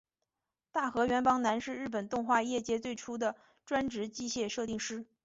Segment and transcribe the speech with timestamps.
[0.71, 3.35] 大河原邦男是日本动画业界最初的
[3.67, 5.05] 专职机械设定师。